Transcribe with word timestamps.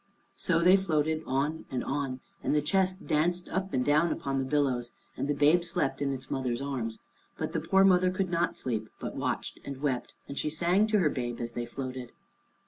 So 0.35 0.59
they 0.61 0.77
floated 0.77 1.21
on 1.27 1.65
and 1.69 1.83
on, 1.83 2.21
and 2.41 2.55
the 2.55 2.61
chest 2.63 3.05
danced 3.05 3.49
up 3.49 3.71
and 3.71 3.85
down 3.85 4.11
upon 4.11 4.39
the 4.39 4.43
billows, 4.43 4.93
and 5.15 5.27
the 5.27 5.35
babe 5.35 5.63
slept 5.63 6.01
in 6.01 6.11
its 6.11 6.31
mother's 6.31 6.59
arms. 6.59 6.97
But 7.37 7.53
the 7.53 7.59
poor 7.61 7.83
mother 7.83 8.09
could 8.09 8.31
not 8.31 8.57
sleep, 8.57 8.89
but 8.99 9.15
watched 9.15 9.59
and 9.63 9.79
wept, 9.79 10.15
and 10.27 10.39
she 10.39 10.49
sang 10.49 10.87
to 10.87 10.97
her 10.97 11.09
babe 11.11 11.39
as 11.39 11.53
they 11.53 11.67
floated. 11.67 12.13